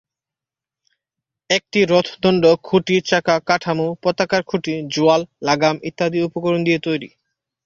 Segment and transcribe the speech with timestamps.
[1.49, 7.09] একটি রথ দন্ড, খুঁটি, চাকা, কাঠামো, পতাকার খুঁটি, জোয়াল, লাগাম ইত্যাদি উপকরণ দিয়ে তৈরি।